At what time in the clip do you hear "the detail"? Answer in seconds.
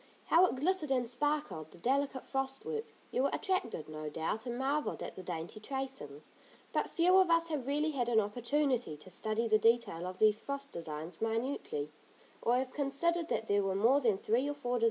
9.47-10.07